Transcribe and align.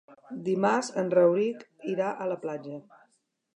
Dimarts 0.45 0.89
en 1.01 1.11
Rauric 1.17 1.61
irà 1.93 2.09
a 2.25 2.29
la 2.35 2.41
platja. 2.47 2.83